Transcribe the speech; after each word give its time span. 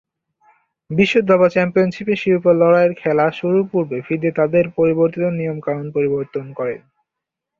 বিশ্ব 0.89 1.15
দাবা 1.29 1.47
চ্যাম্পিয়নশীপের 1.53 2.17
শিরোপা 2.21 2.51
লড়াইয়ের 2.55 2.93
খেলা 3.01 3.25
শুরুর 3.39 3.63
পূর্বে 3.71 3.97
ফিদে 4.07 4.31
তাদের 4.39 4.65
প্রবর্তিত 4.75 5.23
নিয়ম-কানুন 5.39 5.87
পরিবর্তন 5.95 6.45
করে। 6.57 6.75